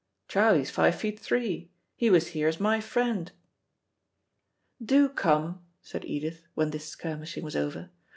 Charlie's 0.27 0.71
five 0.71 0.95
feet 0.95 1.19
three. 1.19 1.69
He 1.95 2.09
was 2.09 2.29
here 2.29 2.47
as 2.47 2.59
my 2.59 2.79
friend." 2.81 3.31
"Do 4.83 5.07
come," 5.07 5.63
said 5.83 6.05
Edith, 6.05 6.47
when 6.55 6.71
this 6.71 6.87
skirmishing 6.87 7.43
was 7.43 7.55
over. 7.55 7.91